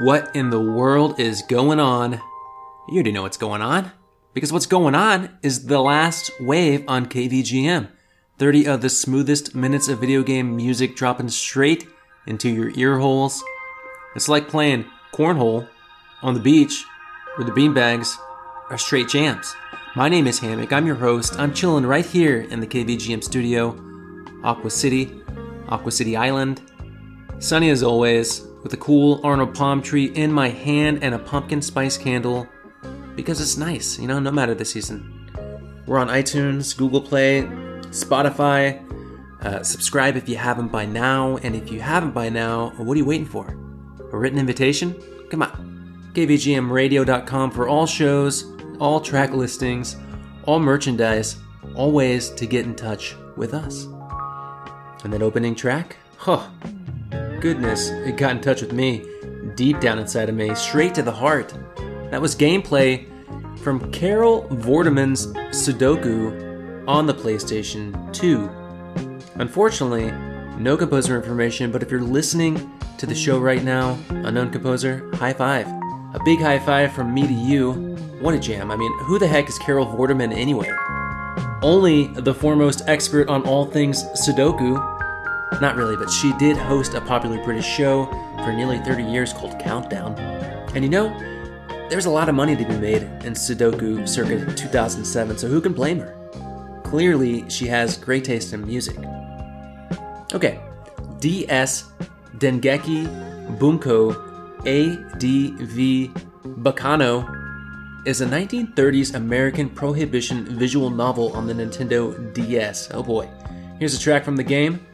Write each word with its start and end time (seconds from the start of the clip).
What 0.00 0.36
in 0.36 0.50
the 0.50 0.60
world 0.60 1.18
is 1.18 1.42
going 1.42 1.80
on? 1.80 2.12
You 2.88 2.94
already 2.94 3.10
know 3.10 3.22
what's 3.22 3.36
going 3.36 3.62
on. 3.62 3.90
Because 4.32 4.52
what's 4.52 4.64
going 4.64 4.94
on 4.94 5.36
is 5.42 5.66
the 5.66 5.80
last 5.80 6.30
wave 6.40 6.84
on 6.86 7.06
KVGM. 7.06 7.88
30 8.38 8.66
of 8.68 8.80
the 8.80 8.90
smoothest 8.90 9.56
minutes 9.56 9.88
of 9.88 9.98
video 9.98 10.22
game 10.22 10.54
music 10.54 10.94
dropping 10.94 11.30
straight 11.30 11.88
into 12.28 12.48
your 12.48 12.70
ear 12.76 13.00
holes. 13.00 13.42
It's 14.14 14.28
like 14.28 14.46
playing 14.46 14.84
cornhole 15.12 15.66
on 16.22 16.34
the 16.34 16.40
beach 16.40 16.84
where 17.34 17.44
the 17.44 17.52
beanbags 17.52 18.16
are 18.70 18.78
straight 18.78 19.08
jams. 19.08 19.52
My 19.96 20.08
name 20.08 20.28
is 20.28 20.38
Hammock. 20.38 20.72
I'm 20.72 20.86
your 20.86 20.94
host. 20.94 21.36
I'm 21.40 21.52
chilling 21.52 21.84
right 21.84 22.06
here 22.06 22.42
in 22.42 22.60
the 22.60 22.68
KVGM 22.68 23.24
studio, 23.24 23.76
Aqua 24.44 24.70
City, 24.70 25.10
Aqua 25.66 25.90
City 25.90 26.16
Island. 26.16 26.62
Sunny 27.40 27.70
as 27.70 27.82
always, 27.82 28.47
with 28.62 28.72
a 28.72 28.76
cool 28.76 29.20
Arnold 29.24 29.54
palm 29.54 29.82
tree 29.82 30.06
in 30.06 30.32
my 30.32 30.48
hand 30.48 31.02
and 31.02 31.14
a 31.14 31.18
pumpkin 31.18 31.62
spice 31.62 31.96
candle 31.96 32.48
because 33.14 33.40
it's 33.40 33.56
nice, 33.56 33.98
you 33.98 34.06
know, 34.06 34.18
no 34.18 34.30
matter 34.30 34.54
the 34.54 34.64
season. 34.64 35.30
We're 35.86 35.98
on 35.98 36.08
iTunes, 36.08 36.76
Google 36.76 37.00
Play, 37.00 37.42
Spotify. 37.90 38.84
Uh, 39.42 39.62
subscribe 39.62 40.16
if 40.16 40.28
you 40.28 40.36
haven't 40.36 40.68
by 40.68 40.84
now, 40.84 41.36
and 41.38 41.54
if 41.54 41.70
you 41.72 41.80
haven't 41.80 42.12
by 42.12 42.28
now, 42.28 42.70
what 42.76 42.94
are 42.94 42.98
you 42.98 43.04
waiting 43.04 43.26
for? 43.26 43.56
A 44.12 44.16
written 44.16 44.38
invitation? 44.38 44.94
Come 45.30 45.42
on. 45.42 46.10
KVGMradio.com 46.14 47.50
for 47.50 47.68
all 47.68 47.86
shows, 47.86 48.44
all 48.80 49.00
track 49.00 49.30
listings, 49.32 49.96
all 50.44 50.58
merchandise, 50.58 51.36
all 51.74 51.92
ways 51.92 52.30
to 52.30 52.46
get 52.46 52.66
in 52.66 52.74
touch 52.74 53.14
with 53.36 53.54
us. 53.54 53.84
And 55.04 55.12
that 55.12 55.22
opening 55.22 55.54
track? 55.54 55.96
Huh. 56.16 56.48
Goodness, 57.40 57.90
it 57.90 58.16
got 58.16 58.32
in 58.32 58.40
touch 58.40 58.62
with 58.62 58.72
me, 58.72 59.04
deep 59.54 59.78
down 59.78 60.00
inside 60.00 60.28
of 60.28 60.34
me, 60.34 60.52
straight 60.56 60.92
to 60.96 61.02
the 61.02 61.12
heart. 61.12 61.54
That 62.10 62.20
was 62.20 62.34
gameplay 62.34 63.06
from 63.60 63.92
Carol 63.92 64.48
Vorderman's 64.48 65.28
Sudoku 65.56 66.84
on 66.88 67.06
the 67.06 67.14
PlayStation 67.14 68.12
2. 68.12 68.50
Unfortunately, 69.36 70.10
no 70.58 70.76
composer 70.76 71.14
information, 71.14 71.70
but 71.70 71.80
if 71.80 71.92
you're 71.92 72.00
listening 72.00 72.72
to 72.98 73.06
the 73.06 73.14
show 73.14 73.38
right 73.38 73.62
now, 73.62 73.96
unknown 74.08 74.50
composer, 74.50 75.08
high 75.14 75.32
five. 75.32 75.68
A 76.14 76.20
big 76.24 76.40
high 76.40 76.58
five 76.58 76.92
from 76.92 77.14
me 77.14 77.22
to 77.22 77.32
you. 77.32 77.72
What 78.20 78.34
a 78.34 78.38
jam. 78.40 78.72
I 78.72 78.76
mean, 78.76 78.92
who 79.04 79.20
the 79.20 79.28
heck 79.28 79.48
is 79.48 79.58
Carol 79.58 79.86
Vorderman 79.86 80.34
anyway? 80.34 80.72
Only 81.62 82.08
the 82.08 82.34
foremost 82.34 82.82
expert 82.88 83.28
on 83.28 83.42
all 83.46 83.66
things 83.66 84.02
Sudoku. 84.26 84.97
Not 85.60 85.76
really, 85.76 85.96
but 85.96 86.10
she 86.10 86.32
did 86.38 86.56
host 86.56 86.94
a 86.94 87.00
popular 87.00 87.42
British 87.42 87.66
show 87.66 88.06
for 88.44 88.52
nearly 88.52 88.78
30 88.78 89.02
years 89.02 89.32
called 89.32 89.58
Countdown. 89.58 90.18
And 90.74 90.84
you 90.84 90.90
know, 90.90 91.08
there's 91.88 92.06
a 92.06 92.10
lot 92.10 92.28
of 92.28 92.34
money 92.34 92.54
to 92.54 92.64
be 92.64 92.76
made 92.76 93.02
in 93.24 93.32
Sudoku 93.32 94.08
circa 94.08 94.54
2007, 94.54 95.38
so 95.38 95.48
who 95.48 95.60
can 95.60 95.72
blame 95.72 95.98
her? 95.98 96.14
Clearly, 96.84 97.48
she 97.48 97.66
has 97.66 97.96
great 97.96 98.24
taste 98.24 98.52
in 98.52 98.64
music. 98.66 98.96
Okay, 100.32 100.60
DS 101.18 101.90
Dengeki 102.36 103.58
Bunko 103.58 104.10
ADV 104.60 106.12
Baccano 106.62 107.38
is 108.06 108.20
a 108.20 108.26
1930s 108.26 109.14
American 109.14 109.68
prohibition 109.68 110.44
visual 110.58 110.90
novel 110.90 111.32
on 111.32 111.46
the 111.46 111.52
Nintendo 111.52 112.32
DS. 112.34 112.90
Oh 112.92 113.02
boy. 113.02 113.28
Here's 113.78 113.94
a 113.94 114.00
track 114.00 114.24
from 114.24 114.36
the 114.36 114.42
game. 114.42 114.86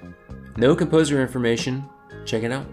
No 0.56 0.76
composer 0.76 1.20
information. 1.20 1.88
Check 2.24 2.44
it 2.44 2.52
out. 2.52 2.66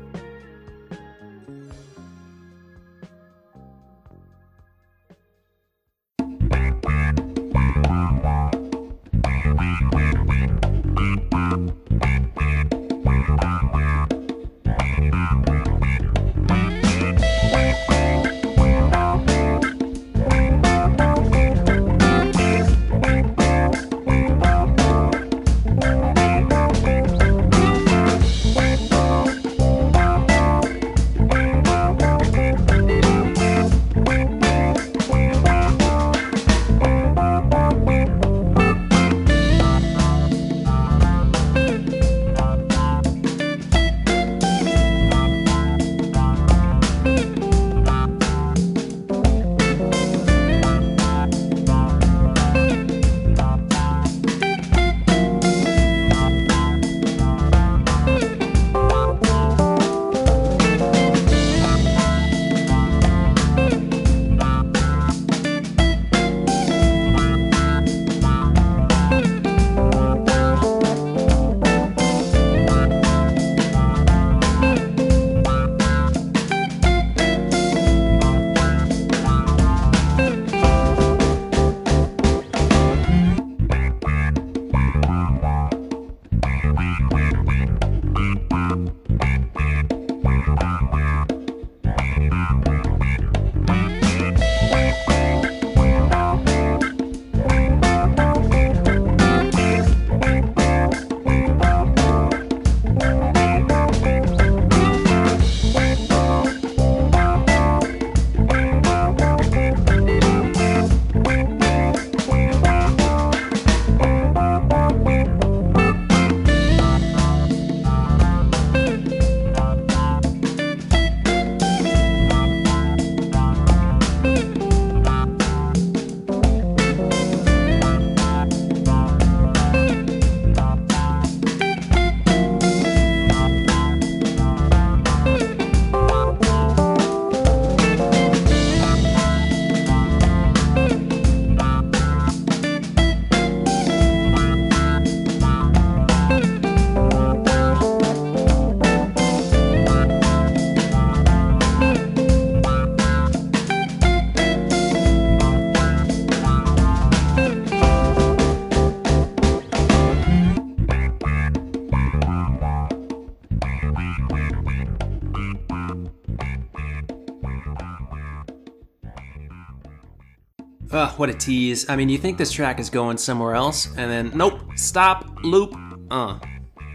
What 171.22 171.30
a 171.30 171.34
tease. 171.36 171.88
I 171.88 171.96
mean, 171.96 172.10
you 172.10 172.18
think 172.18 172.40
this 172.40 172.52
track 172.52 172.80
is 172.80 172.90
going 172.90 173.16
somewhere 173.16 173.54
else, 173.54 173.86
and 173.96 174.10
then, 174.10 174.32
nope, 174.34 174.60
stop, 174.76 175.30
loop. 175.44 175.76
Uh, 176.10 176.40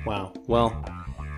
wow. 0.05 0.33
Well, 0.49 0.85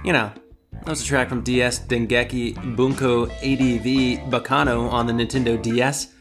you 0.03 0.15
know, 0.15 0.33
That 0.73 0.87
was 0.89 1.03
a 1.03 1.05
track 1.05 1.29
from 1.29 1.43
DS 1.43 1.81
Dengeki 1.81 2.75
Bunko 2.77 3.27
ADV 3.27 4.31
Baccano 4.31 4.91
on 4.91 5.07
the 5.07 5.13
Nintendo 5.13 5.61
DS. 5.61 6.15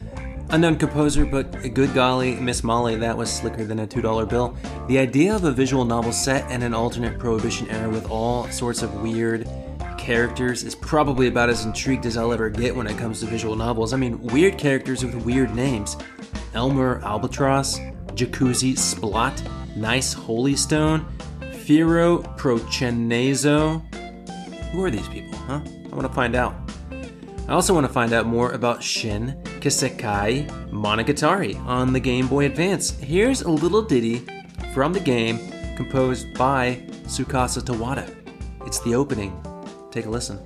Unknown 0.49 0.75
composer, 0.75 1.25
but 1.25 1.73
good 1.73 1.93
golly, 1.93 2.35
Miss 2.35 2.65
Molly, 2.65 2.97
that 2.97 3.17
was 3.17 3.31
slicker 3.31 3.63
than 3.63 3.79
a 3.79 3.87
$2 3.87 4.27
bill. 4.27 4.57
The 4.89 4.99
idea 4.99 5.33
of 5.33 5.45
a 5.45 5.53
visual 5.53 5.85
novel 5.85 6.11
set 6.11 6.51
in 6.51 6.63
an 6.63 6.73
alternate 6.73 7.17
Prohibition 7.17 7.69
era 7.69 7.89
with 7.89 8.11
all 8.11 8.45
sorts 8.49 8.81
of 8.81 8.93
weird 9.01 9.47
characters 9.97 10.63
is 10.63 10.75
probably 10.75 11.27
about 11.27 11.49
as 11.49 11.63
intrigued 11.63 12.05
as 12.05 12.17
I'll 12.17 12.33
ever 12.33 12.49
get 12.49 12.75
when 12.75 12.87
it 12.87 12.97
comes 12.97 13.21
to 13.21 13.25
visual 13.25 13.55
novels. 13.55 13.93
I 13.93 13.97
mean, 13.97 14.21
weird 14.21 14.57
characters 14.57 15.01
with 15.01 15.15
weird 15.15 15.55
names 15.55 15.95
Elmer 16.57 16.99
Albatross, 17.03 17.77
Jacuzzi 18.15 18.73
Splot, 18.73 19.43
Nice 19.75 20.15
Holystone, 20.15 21.05
Firo 21.39 22.23
Prochainezo. 22.35 23.83
Who 24.71 24.83
are 24.83 24.89
these 24.89 25.07
people, 25.09 25.37
huh? 25.37 25.61
I 25.63 25.95
want 25.95 26.07
to 26.07 26.13
find 26.13 26.35
out. 26.35 26.55
I 27.47 27.53
also 27.53 27.75
want 27.75 27.85
to 27.85 27.93
find 27.93 28.11
out 28.11 28.25
more 28.25 28.53
about 28.53 28.81
Shin 28.81 29.39
Kisekae 29.59 30.49
Monogatari 30.71 31.63
on 31.67 31.93
the 31.93 31.99
Game 31.99 32.27
Boy 32.27 32.47
Advance. 32.47 32.89
Here's 32.89 33.43
a 33.43 33.51
little 33.51 33.83
ditty 33.83 34.25
from 34.73 34.93
the 34.93 34.99
game 34.99 35.37
composed 35.75 36.33
by 36.33 36.81
Tsukasa 37.03 37.61
Tawada. 37.61 38.11
It's 38.65 38.79
the 38.79 38.95
opening. 38.95 39.39
Take 39.91 40.07
a 40.07 40.09
listen. 40.09 40.39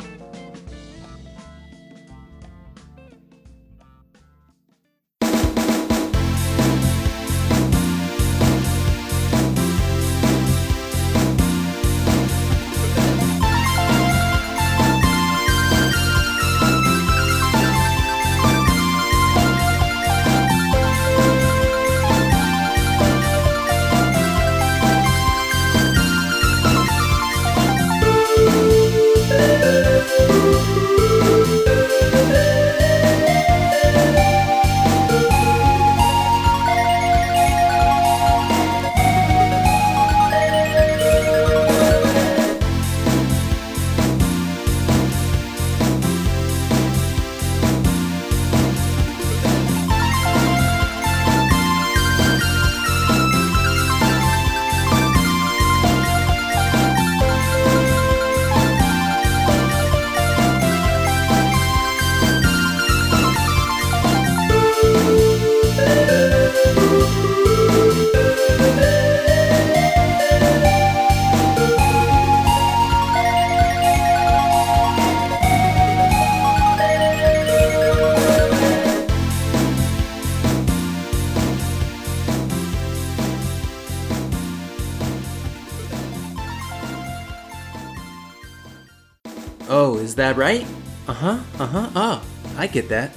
Right? 90.36 90.66
Uh 91.08 91.14
huh, 91.14 91.40
uh 91.60 91.66
huh, 91.66 91.90
oh, 91.96 92.24
I 92.58 92.68
get 92.68 92.90
that. 92.90 93.12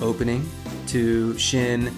Opening 0.00 0.48
to 0.88 1.36
Shin 1.38 1.92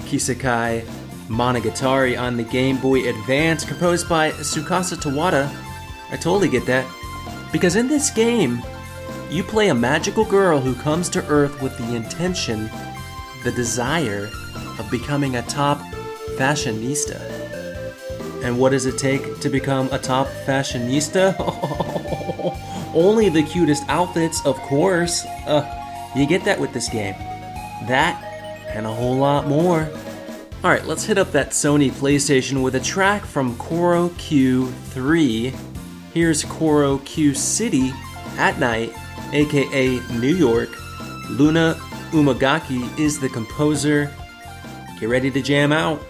Kisekae 0.00 0.84
Monogatari 1.28 2.18
on 2.18 2.36
the 2.36 2.42
Game 2.42 2.78
Boy 2.78 3.08
Advance, 3.08 3.64
composed 3.64 4.08
by 4.08 4.30
Tsukasa 4.32 4.96
Tawada. 4.96 5.54
I 6.10 6.16
totally 6.16 6.48
get 6.48 6.66
that. 6.66 6.86
Because 7.52 7.76
in 7.76 7.88
this 7.88 8.10
game, 8.10 8.62
you 9.30 9.42
play 9.42 9.68
a 9.68 9.74
magical 9.74 10.24
girl 10.24 10.58
who 10.58 10.74
comes 10.74 11.08
to 11.10 11.26
Earth 11.26 11.62
with 11.62 11.76
the 11.78 11.94
intention, 11.94 12.70
the 13.44 13.52
desire, 13.52 14.30
of 14.78 14.90
becoming 14.90 15.36
a 15.36 15.42
top 15.42 15.78
fashionista. 16.36 17.20
And 18.42 18.58
what 18.58 18.70
does 18.70 18.86
it 18.86 18.98
take 18.98 19.40
to 19.40 19.48
become 19.48 19.88
a 19.92 19.98
top 19.98 20.28
fashionista? 20.46 21.34
Only 22.98 23.28
the 23.28 23.44
cutest 23.44 23.84
outfits, 23.88 24.44
of 24.44 24.56
course. 24.56 25.24
Uh, 25.46 25.62
you 26.16 26.26
get 26.26 26.44
that 26.46 26.58
with 26.58 26.72
this 26.72 26.88
game. 26.88 27.14
That 27.86 28.20
and 28.70 28.86
a 28.86 28.92
whole 28.92 29.14
lot 29.14 29.46
more. 29.46 29.88
Alright, 30.64 30.84
let's 30.84 31.04
hit 31.04 31.16
up 31.16 31.30
that 31.30 31.50
Sony 31.50 31.92
PlayStation 31.92 32.60
with 32.60 32.74
a 32.74 32.80
track 32.80 33.24
from 33.24 33.56
Koro 33.56 34.08
Q3. 34.08 35.56
Here's 36.12 36.44
Koro 36.44 36.98
Q 36.98 37.34
City 37.34 37.92
at 38.36 38.58
night, 38.58 38.92
aka 39.32 40.00
New 40.18 40.34
York. 40.34 40.70
Luna 41.30 41.76
Umagaki 42.10 42.98
is 42.98 43.20
the 43.20 43.28
composer. 43.28 44.12
Get 44.98 45.08
ready 45.08 45.30
to 45.30 45.40
jam 45.40 45.70
out. 45.70 46.02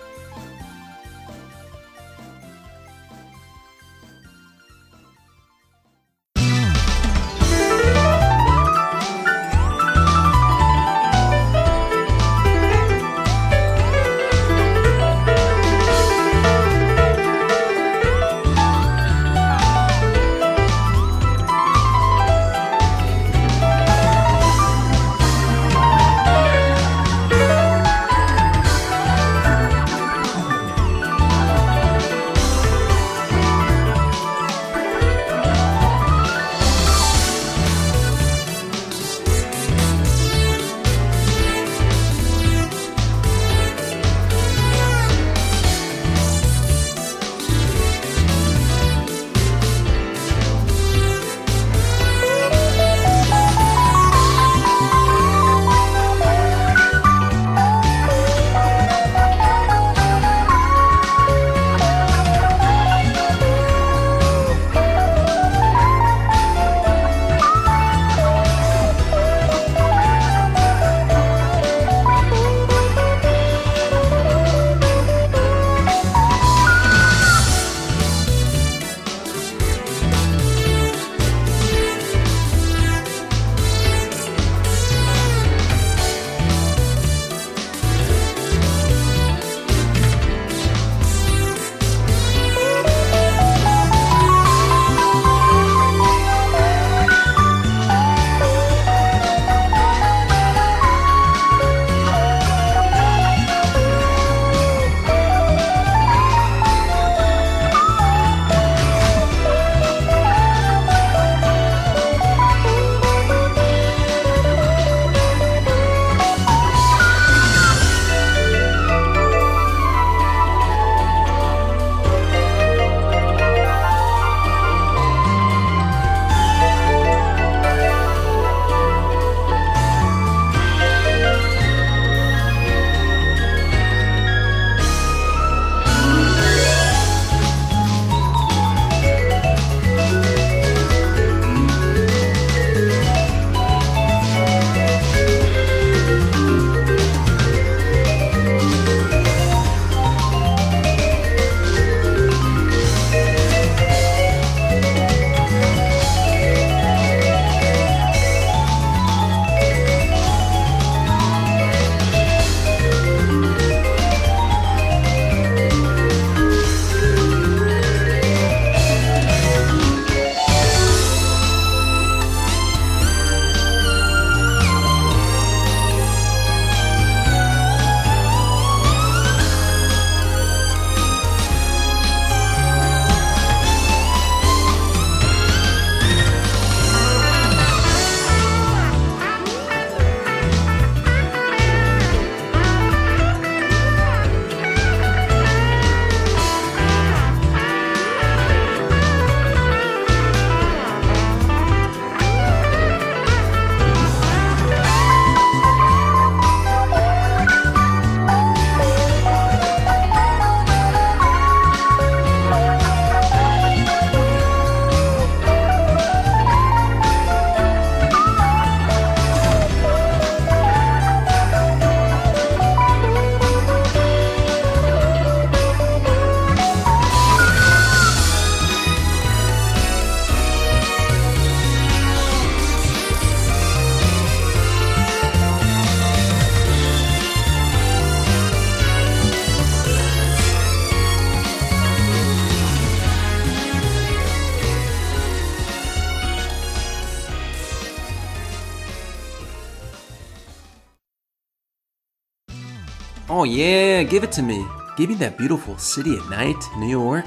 Give 254.18 254.28
it 254.28 254.32
to 254.32 254.42
me. 254.42 254.66
Give 254.96 255.08
me 255.08 255.14
that 255.16 255.38
beautiful 255.38 255.78
city 255.78 256.16
at 256.16 256.28
night, 256.28 256.56
New 256.76 256.88
York. 256.88 257.24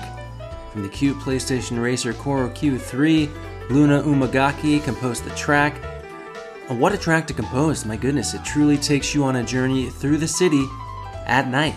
From 0.73 0.83
the 0.83 0.89
cute 0.89 1.15
PlayStation 1.19 1.81
Racer 1.81 2.11
Koro 2.11 2.49
Q3, 2.49 3.69
Luna 3.69 4.03
Umagaki 4.03 4.83
composed 4.83 5.23
the 5.23 5.29
track. 5.29 5.81
What 6.67 6.91
a 6.91 6.97
track 6.97 7.27
to 7.27 7.33
compose, 7.33 7.85
my 7.85 7.95
goodness, 7.95 8.33
it 8.33 8.43
truly 8.43 8.77
takes 8.77 9.15
you 9.15 9.23
on 9.23 9.37
a 9.37 9.43
journey 9.45 9.89
through 9.89 10.17
the 10.17 10.27
city 10.27 10.65
at 11.27 11.47
night. 11.47 11.75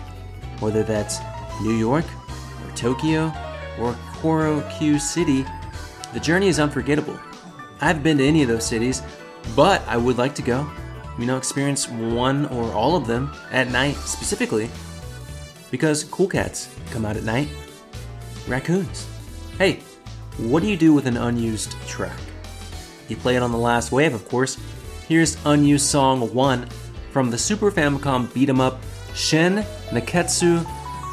Whether 0.59 0.83
that's 0.83 1.21
New 1.63 1.77
York, 1.77 2.07
or 2.65 2.75
Tokyo, 2.75 3.33
or 3.79 3.97
Koro 4.15 4.69
Q 4.79 4.99
City, 4.99 5.47
the 6.13 6.19
journey 6.19 6.49
is 6.49 6.59
unforgettable. 6.59 7.21
I 7.81 7.87
haven't 7.87 8.03
been 8.03 8.19
to 8.19 8.27
any 8.27 8.43
of 8.43 8.49
those 8.49 8.67
cities, 8.67 9.01
but 9.55 9.81
I 9.87 9.97
would 9.97 10.19
like 10.19 10.35
to 10.35 10.43
go. 10.43 10.69
You 11.21 11.27
know, 11.27 11.37
experience 11.37 11.89
one 11.89 12.47
or 12.47 12.73
all 12.73 12.97
of 12.97 13.07
them 13.07 13.31
at 13.53 13.71
night 13.71 13.95
specifically. 13.95 14.69
Because 15.75 16.05
cool 16.05 16.29
cats 16.29 16.73
come 16.93 17.05
out 17.05 17.17
at 17.17 17.25
night. 17.25 17.49
Raccoons. 18.47 19.09
Hey, 19.59 19.81
what 20.37 20.63
do 20.63 20.69
you 20.69 20.77
do 20.77 20.95
with 20.95 21.05
an 21.09 21.17
unused 21.17 21.73
track? 21.89 22.17
You 23.09 23.17
play 23.17 23.35
it 23.35 23.43
on 23.43 23.51
the 23.51 23.59
last 23.59 23.91
wave, 23.91 24.15
of 24.15 24.29
course. 24.29 24.57
Here's 25.09 25.37
unused 25.45 25.87
song 25.87 26.33
1 26.33 26.69
from 27.11 27.29
the 27.29 27.37
Super 27.37 27.73
Famicom 27.73 28.33
beat 28.33 28.49
'em 28.49 28.61
up 28.61 28.79
Shin 29.17 29.65
Nekketsu 29.91 30.65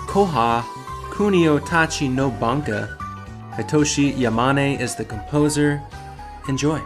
Koha 0.05 0.61
Kunio 1.09 1.57
Tachi 1.59 2.07
no 2.07 2.29
Banka. 2.29 2.95
Hitoshi 3.53 4.13
Yamane 4.15 4.79
is 4.79 4.93
the 4.93 5.05
composer. 5.05 5.81
Enjoy. 6.47 6.79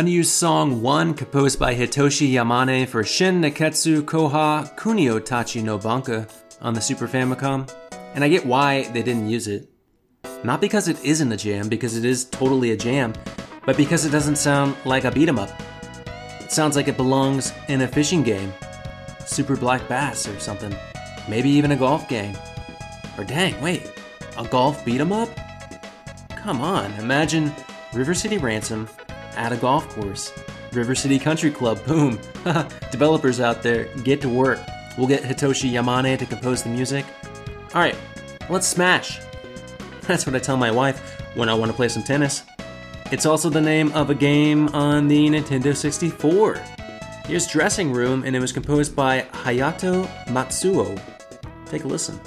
Unused 0.00 0.30
Song 0.30 0.80
1, 0.80 1.12
composed 1.12 1.58
by 1.58 1.74
Hitoshi 1.74 2.32
Yamane 2.32 2.88
for 2.88 3.04
Shin 3.04 3.38
Nekketsu 3.38 4.00
Koha 4.00 4.74
Kunio 4.78 5.20
Tachi 5.20 5.62
no 5.62 5.76
Banka 5.76 6.26
on 6.62 6.72
the 6.72 6.80
Super 6.80 7.06
Famicom. 7.06 7.70
And 8.14 8.24
I 8.24 8.30
get 8.30 8.46
why 8.46 8.84
they 8.84 9.02
didn't 9.02 9.28
use 9.28 9.46
it. 9.46 9.68
Not 10.42 10.62
because 10.62 10.88
it 10.88 11.04
isn't 11.04 11.30
a 11.30 11.36
jam, 11.36 11.68
because 11.68 11.98
it 11.98 12.06
is 12.06 12.24
totally 12.24 12.70
a 12.70 12.78
jam, 12.78 13.12
but 13.66 13.76
because 13.76 14.06
it 14.06 14.10
doesn't 14.10 14.36
sound 14.36 14.74
like 14.86 15.04
a 15.04 15.10
beat 15.10 15.28
'em 15.28 15.38
up. 15.38 15.50
It 16.40 16.50
sounds 16.50 16.76
like 16.76 16.88
it 16.88 16.96
belongs 16.96 17.52
in 17.68 17.82
a 17.82 17.86
fishing 17.86 18.22
game, 18.22 18.54
Super 19.26 19.54
Black 19.54 19.86
Bass 19.86 20.26
or 20.26 20.40
something. 20.40 20.74
Maybe 21.28 21.50
even 21.50 21.72
a 21.72 21.76
golf 21.76 22.08
game. 22.08 22.38
Or 23.18 23.24
dang, 23.24 23.60
wait, 23.60 23.82
a 24.38 24.44
golf 24.44 24.82
beat 24.82 25.02
'em 25.02 25.12
up? 25.12 25.28
Come 26.36 26.62
on, 26.62 26.90
imagine 26.94 27.52
River 27.92 28.14
City 28.14 28.38
Ransom 28.38 28.88
at 29.36 29.52
a 29.52 29.56
golf 29.56 29.88
course. 29.90 30.32
River 30.72 30.94
City 30.94 31.18
Country 31.18 31.50
Club, 31.50 31.84
boom. 31.84 32.18
Developers 32.90 33.40
out 33.40 33.62
there, 33.62 33.84
get 34.04 34.20
to 34.20 34.28
work. 34.28 34.60
We'll 34.96 35.08
get 35.08 35.22
Hitoshi 35.22 35.70
Yamane 35.72 36.18
to 36.18 36.26
compose 36.26 36.62
the 36.62 36.68
music. 36.68 37.04
Alright, 37.74 37.96
let's 38.48 38.66
smash. 38.66 39.20
That's 40.02 40.26
what 40.26 40.34
I 40.34 40.38
tell 40.38 40.56
my 40.56 40.70
wife 40.70 41.20
when 41.34 41.48
I 41.48 41.54
want 41.54 41.70
to 41.70 41.76
play 41.76 41.88
some 41.88 42.02
tennis. 42.02 42.42
It's 43.12 43.26
also 43.26 43.50
the 43.50 43.60
name 43.60 43.92
of 43.92 44.10
a 44.10 44.14
game 44.14 44.68
on 44.68 45.08
the 45.08 45.28
Nintendo 45.28 45.76
64. 45.76 46.62
Here's 47.26 47.46
Dressing 47.46 47.92
Room, 47.92 48.24
and 48.24 48.34
it 48.34 48.40
was 48.40 48.52
composed 48.52 48.94
by 48.94 49.22
Hayato 49.32 50.06
Matsuo. 50.26 51.00
Take 51.66 51.84
a 51.84 51.88
listen. 51.88 52.20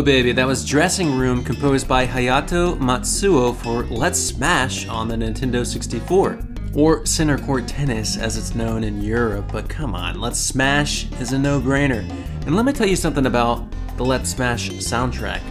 Oh 0.00 0.02
baby, 0.02 0.32
that 0.32 0.46
was 0.46 0.64
Dressing 0.64 1.14
Room 1.14 1.44
composed 1.44 1.86
by 1.86 2.06
Hayato 2.06 2.74
Matsuo 2.78 3.54
for 3.54 3.82
Let's 3.94 4.18
Smash 4.18 4.88
on 4.88 5.08
the 5.08 5.14
Nintendo 5.14 5.66
64. 5.66 6.38
Or 6.74 7.04
Center 7.04 7.36
Court 7.36 7.68
Tennis 7.68 8.16
as 8.16 8.38
it's 8.38 8.54
known 8.54 8.82
in 8.82 9.02
Europe, 9.02 9.50
but 9.52 9.68
come 9.68 9.94
on, 9.94 10.18
Let's 10.18 10.38
Smash 10.38 11.12
is 11.20 11.34
a 11.34 11.38
no 11.38 11.60
brainer. 11.60 12.08
And 12.46 12.56
let 12.56 12.64
me 12.64 12.72
tell 12.72 12.86
you 12.86 12.96
something 12.96 13.26
about 13.26 13.70
the 13.98 14.02
Let's 14.02 14.30
Smash 14.30 14.70
soundtrack. 14.70 15.42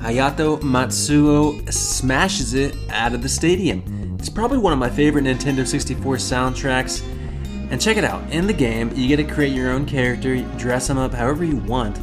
Hayato 0.00 0.60
Matsuo 0.60 1.66
smashes 1.72 2.52
it 2.52 2.76
out 2.90 3.14
of 3.14 3.22
the 3.22 3.30
stadium. 3.30 4.14
It's 4.18 4.28
probably 4.28 4.58
one 4.58 4.74
of 4.74 4.78
my 4.78 4.90
favorite 4.90 5.24
Nintendo 5.24 5.66
64 5.66 6.16
soundtracks. 6.16 7.02
And 7.70 7.80
check 7.80 7.96
it 7.96 8.04
out, 8.04 8.30
in 8.30 8.46
the 8.46 8.52
game, 8.52 8.92
you 8.94 9.08
get 9.08 9.16
to 9.16 9.24
create 9.24 9.54
your 9.54 9.70
own 9.70 9.86
character, 9.86 10.38
dress 10.58 10.86
them 10.86 10.98
up 10.98 11.14
however 11.14 11.44
you 11.44 11.56
want. 11.56 11.98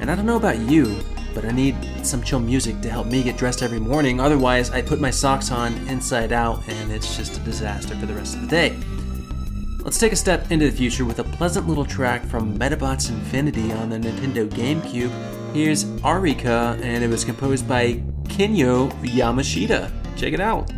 And 0.00 0.10
I 0.10 0.14
don't 0.14 0.26
know 0.26 0.36
about 0.36 0.58
you, 0.58 0.96
but 1.34 1.44
I 1.44 1.50
need 1.50 1.76
some 2.04 2.22
chill 2.22 2.40
music 2.40 2.80
to 2.80 2.90
help 2.90 3.06
me 3.06 3.22
get 3.22 3.36
dressed 3.36 3.62
every 3.62 3.78
morning, 3.78 4.20
otherwise, 4.20 4.70
I 4.70 4.82
put 4.82 5.00
my 5.00 5.10
socks 5.10 5.50
on 5.50 5.74
inside 5.88 6.32
out 6.32 6.66
and 6.68 6.90
it's 6.92 7.16
just 7.16 7.36
a 7.36 7.40
disaster 7.40 7.94
for 7.96 8.06
the 8.06 8.14
rest 8.14 8.34
of 8.34 8.42
the 8.42 8.48
day. 8.48 8.76
Let's 9.84 9.98
take 9.98 10.12
a 10.12 10.16
step 10.16 10.50
into 10.50 10.70
the 10.70 10.76
future 10.76 11.04
with 11.04 11.18
a 11.18 11.24
pleasant 11.24 11.68
little 11.68 11.84
track 11.84 12.24
from 12.26 12.58
Medabots 12.58 13.08
Infinity 13.08 13.72
on 13.72 13.88
the 13.90 13.98
Nintendo 13.98 14.48
GameCube. 14.48 15.54
Here's 15.54 15.84
Arika, 16.02 16.78
and 16.82 17.02
it 17.02 17.08
was 17.08 17.24
composed 17.24 17.66
by 17.66 17.94
Kinuyo 18.24 18.90
Yamashita. 19.02 19.90
Check 20.16 20.32
it 20.34 20.40
out. 20.40 20.70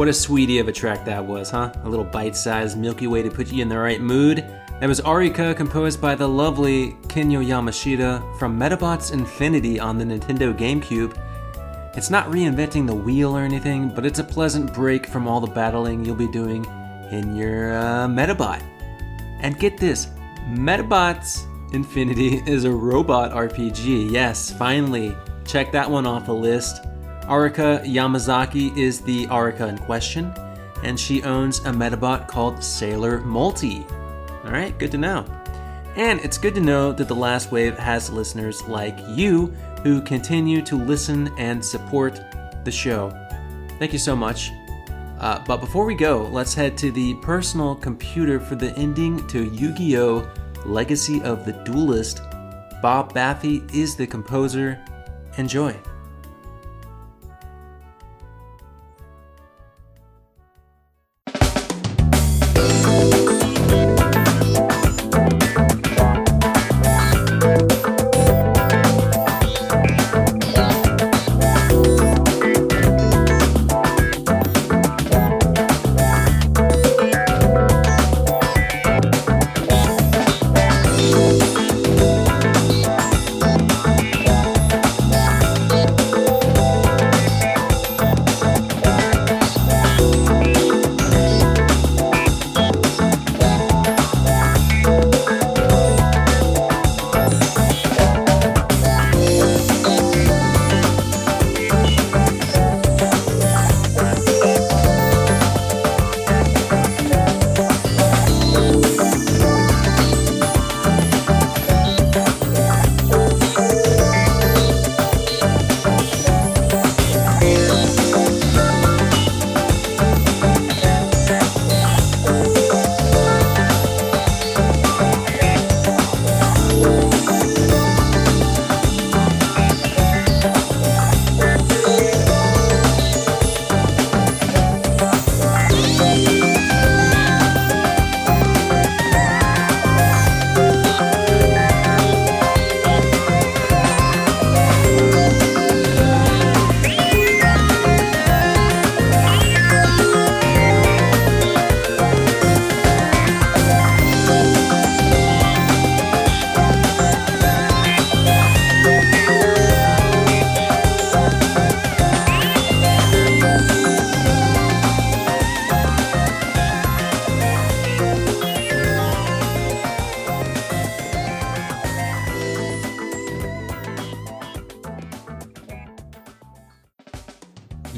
What 0.00 0.08
a 0.08 0.14
sweetie 0.14 0.60
of 0.60 0.66
a 0.66 0.72
track 0.72 1.04
that 1.04 1.22
was, 1.22 1.50
huh? 1.50 1.74
A 1.84 1.88
little 1.90 2.06
bite 2.06 2.34
sized 2.34 2.78
Milky 2.78 3.06
Way 3.06 3.22
to 3.22 3.30
put 3.30 3.52
you 3.52 3.60
in 3.60 3.68
the 3.68 3.76
right 3.76 4.00
mood. 4.00 4.38
That 4.80 4.88
was 4.88 5.02
Arika, 5.02 5.54
composed 5.54 6.00
by 6.00 6.14
the 6.14 6.26
lovely 6.26 6.92
Kinuyo 7.08 7.46
Yamashita 7.46 8.38
from 8.38 8.58
Medabots 8.58 9.12
Infinity 9.12 9.78
on 9.78 9.98
the 9.98 10.04
Nintendo 10.06 10.58
GameCube. 10.58 11.14
It's 11.98 12.08
not 12.08 12.28
reinventing 12.28 12.86
the 12.86 12.94
wheel 12.94 13.36
or 13.36 13.42
anything, 13.42 13.94
but 13.94 14.06
it's 14.06 14.20
a 14.20 14.24
pleasant 14.24 14.72
break 14.72 15.04
from 15.04 15.28
all 15.28 15.38
the 15.38 15.52
battling 15.52 16.02
you'll 16.02 16.16
be 16.16 16.32
doing 16.32 16.64
in 17.10 17.36
your 17.36 17.76
uh, 17.76 18.08
Medabot. 18.08 18.62
And 19.42 19.58
get 19.58 19.76
this 19.76 20.06
Medabots 20.46 21.44
Infinity 21.74 22.36
is 22.46 22.64
a 22.64 22.72
robot 22.72 23.32
RPG. 23.32 24.10
Yes, 24.10 24.50
finally, 24.50 25.14
check 25.44 25.70
that 25.72 25.90
one 25.90 26.06
off 26.06 26.24
the 26.24 26.32
list. 26.32 26.86
Arika 27.30 27.84
Yamazaki 27.84 28.76
is 28.76 29.00
the 29.00 29.24
Arika 29.28 29.68
in 29.68 29.78
question, 29.78 30.34
and 30.82 30.98
she 30.98 31.22
owns 31.22 31.60
a 31.60 31.70
medabot 31.70 32.26
called 32.26 32.62
Sailor 32.62 33.20
Multi. 33.20 33.86
Alright, 34.44 34.76
good 34.80 34.90
to 34.90 34.98
know. 34.98 35.24
And 35.94 36.18
it's 36.22 36.38
good 36.38 36.56
to 36.56 36.60
know 36.60 36.90
that 36.90 37.06
the 37.06 37.14
last 37.14 37.52
wave 37.52 37.78
has 37.78 38.10
listeners 38.10 38.64
like 38.64 38.98
you 39.10 39.46
who 39.84 40.02
continue 40.02 40.60
to 40.62 40.74
listen 40.74 41.32
and 41.38 41.64
support 41.64 42.20
the 42.64 42.72
show. 42.72 43.10
Thank 43.78 43.92
you 43.92 44.00
so 44.00 44.16
much. 44.16 44.50
Uh, 45.20 45.40
but 45.46 45.58
before 45.58 45.84
we 45.84 45.94
go, 45.94 46.26
let's 46.32 46.52
head 46.52 46.76
to 46.78 46.90
the 46.90 47.14
personal 47.22 47.76
computer 47.76 48.40
for 48.40 48.56
the 48.56 48.76
ending 48.76 49.24
to 49.28 49.44
Yu 49.44 49.72
Gi 49.72 49.98
Oh! 49.98 50.28
Legacy 50.66 51.22
of 51.22 51.46
the 51.46 51.52
Duelist. 51.64 52.22
Bob 52.82 53.14
Baffy 53.14 53.62
is 53.72 53.94
the 53.94 54.06
composer. 54.06 54.84
Enjoy. 55.36 55.76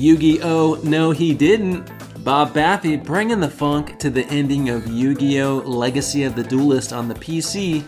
Yu 0.03 0.17
Gi 0.17 0.43
Oh! 0.43 0.81
No, 0.83 1.13
he 1.13 1.33
didn't. 1.33 1.89
Bob 2.25 2.53
Baffy 2.53 2.97
bringing 2.97 3.39
the 3.39 3.49
funk 3.49 4.01
to 4.01 4.11
the 4.11 4.27
ending 4.27 4.69
of 4.69 4.89
Yu 4.89 5.15
Gi 5.15 5.41
Oh! 5.43 5.59
Legacy 5.59 6.25
of 6.25 6.35
the 6.35 6.43
Duelist 6.43 6.93
on 6.93 7.07
the 7.07 7.15
PC. 7.15 7.85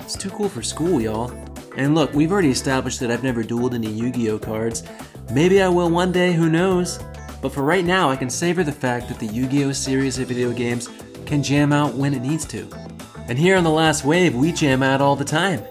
It's 0.00 0.14
too 0.14 0.30
cool 0.30 0.48
for 0.48 0.62
school, 0.62 1.00
y'all. 1.00 1.32
And 1.76 1.96
look, 1.96 2.14
we've 2.14 2.30
already 2.30 2.52
established 2.52 3.00
that 3.00 3.10
I've 3.10 3.24
never 3.24 3.42
dueled 3.42 3.74
any 3.74 3.90
Yu 3.90 4.12
Gi 4.12 4.30
Oh! 4.30 4.38
cards. 4.38 4.84
Maybe 5.32 5.60
I 5.60 5.68
will 5.68 5.90
one 5.90 6.12
day, 6.12 6.32
who 6.32 6.48
knows? 6.48 7.00
But 7.42 7.50
for 7.50 7.64
right 7.64 7.84
now, 7.84 8.08
I 8.08 8.14
can 8.14 8.30
savor 8.30 8.62
the 8.62 8.70
fact 8.70 9.08
that 9.08 9.18
the 9.18 9.26
Yu 9.26 9.48
Gi 9.48 9.64
Oh! 9.64 9.72
series 9.72 10.20
of 10.20 10.28
video 10.28 10.52
games 10.52 10.88
can 11.26 11.42
jam 11.42 11.72
out 11.72 11.92
when 11.94 12.14
it 12.14 12.22
needs 12.22 12.44
to. 12.46 12.68
And 13.26 13.36
here 13.36 13.56
on 13.56 13.64
The 13.64 13.70
Last 13.70 14.04
Wave, 14.04 14.36
we 14.36 14.52
jam 14.52 14.84
out 14.84 15.00
all 15.00 15.16
the 15.16 15.24
time. 15.24 15.64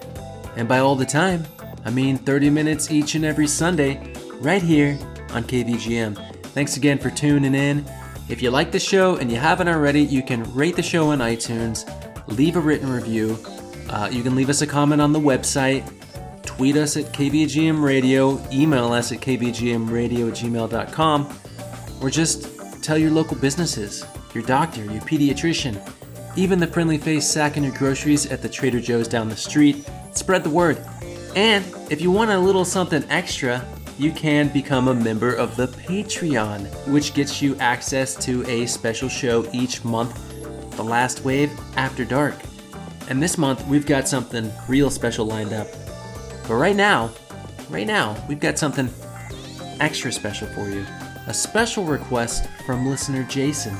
And 0.54 0.68
by 0.68 0.80
all 0.80 0.96
the 0.96 1.06
time, 1.06 1.46
I 1.86 1.90
mean 1.90 2.18
30 2.18 2.50
minutes 2.50 2.90
each 2.90 3.14
and 3.14 3.24
every 3.24 3.46
Sunday, 3.46 4.12
right 4.42 4.60
here 4.60 4.98
on 5.30 5.44
KVGM. 5.44 6.16
Thanks 6.46 6.76
again 6.76 6.98
for 6.98 7.10
tuning 7.10 7.54
in. 7.54 7.84
If 8.28 8.42
you 8.42 8.50
like 8.50 8.72
the 8.72 8.80
show 8.80 9.16
and 9.16 9.30
you 9.30 9.38
haven't 9.38 9.68
already, 9.68 10.02
you 10.02 10.22
can 10.22 10.42
rate 10.54 10.76
the 10.76 10.82
show 10.82 11.10
on 11.10 11.18
iTunes, 11.18 11.88
leave 12.26 12.56
a 12.56 12.60
written 12.60 12.90
review. 12.90 13.38
Uh, 13.88 14.08
you 14.12 14.22
can 14.22 14.34
leave 14.34 14.50
us 14.50 14.60
a 14.60 14.66
comment 14.66 15.00
on 15.00 15.12
the 15.12 15.20
website, 15.20 15.90
tweet 16.44 16.76
us 16.76 16.96
at 16.96 17.06
KVGM 17.06 17.82
Radio, 17.82 18.38
email 18.52 18.92
us 18.92 19.12
at 19.12 19.20
kvgmradio 19.20 20.28
at 20.28 20.34
gmail.com, 20.34 21.38
or 22.02 22.10
just 22.10 22.82
tell 22.82 22.98
your 22.98 23.10
local 23.10 23.36
businesses, 23.36 24.04
your 24.34 24.44
doctor, 24.44 24.84
your 24.84 25.00
pediatrician, 25.02 25.80
even 26.36 26.58
the 26.58 26.66
friendly 26.66 26.98
face 26.98 27.26
sacking 27.26 27.64
your 27.64 27.74
groceries 27.74 28.26
at 28.26 28.42
the 28.42 28.48
Trader 28.48 28.80
Joe's 28.80 29.08
down 29.08 29.28
the 29.28 29.36
street. 29.36 29.88
Spread 30.12 30.44
the 30.44 30.50
word. 30.50 30.78
And 31.34 31.64
if 31.90 32.00
you 32.00 32.10
want 32.10 32.30
a 32.30 32.38
little 32.38 32.64
something 32.64 33.04
extra, 33.08 33.64
you 33.98 34.12
can 34.12 34.48
become 34.48 34.86
a 34.86 34.94
member 34.94 35.34
of 35.34 35.56
the 35.56 35.66
Patreon, 35.66 36.68
which 36.86 37.14
gets 37.14 37.42
you 37.42 37.56
access 37.56 38.14
to 38.24 38.48
a 38.48 38.64
special 38.66 39.08
show 39.08 39.44
each 39.52 39.84
month, 39.84 40.76
The 40.76 40.84
Last 40.84 41.24
Wave 41.24 41.50
After 41.76 42.04
Dark. 42.04 42.36
And 43.08 43.20
this 43.20 43.36
month, 43.36 43.66
we've 43.66 43.86
got 43.86 44.06
something 44.06 44.52
real 44.68 44.88
special 44.88 45.26
lined 45.26 45.52
up. 45.52 45.66
But 46.46 46.54
right 46.54 46.76
now, 46.76 47.10
right 47.68 47.86
now, 47.86 48.16
we've 48.28 48.38
got 48.38 48.56
something 48.56 48.88
extra 49.80 50.12
special 50.12 50.46
for 50.48 50.70
you. 50.70 50.86
A 51.26 51.34
special 51.34 51.84
request 51.84 52.48
from 52.64 52.86
listener 52.86 53.24
Jason. 53.24 53.76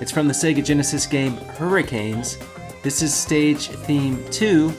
It's 0.00 0.12
from 0.12 0.28
the 0.28 0.34
Sega 0.34 0.64
Genesis 0.64 1.06
game 1.06 1.36
Hurricanes. 1.58 2.38
This 2.84 3.02
is 3.02 3.12
stage 3.12 3.68
theme 3.68 4.24
2, 4.30 4.72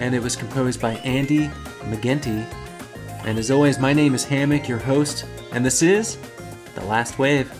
and 0.00 0.12
it 0.12 0.22
was 0.22 0.34
composed 0.34 0.80
by 0.80 0.94
Andy 0.96 1.48
McGinty. 1.82 2.44
And 3.24 3.38
as 3.38 3.50
always, 3.50 3.78
my 3.78 3.94
name 3.94 4.14
is 4.14 4.24
Hammock, 4.24 4.68
your 4.68 4.78
host, 4.78 5.24
and 5.52 5.64
this 5.64 5.82
is 5.82 6.18
The 6.74 6.84
Last 6.84 7.18
Wave. 7.18 7.50